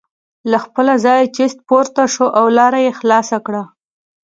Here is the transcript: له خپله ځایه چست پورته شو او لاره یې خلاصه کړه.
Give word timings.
له 0.51 0.57
خپله 0.65 0.93
ځایه 1.05 1.31
چست 1.35 1.57
پورته 1.67 2.03
شو 2.13 2.25
او 2.39 2.45
لاره 2.57 2.79
یې 2.85 2.91
خلاصه 2.99 3.37
کړه. 3.45 3.63